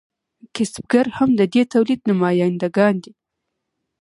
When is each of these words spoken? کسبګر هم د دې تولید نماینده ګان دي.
کسبګر 0.55 1.07
هم 1.17 1.29
د 1.39 1.41
دې 1.53 1.63
تولید 1.73 1.99
نماینده 2.09 2.67
ګان 2.75 2.95
دي. 3.03 3.11